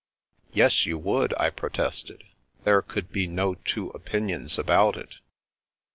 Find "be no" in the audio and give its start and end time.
3.11-3.53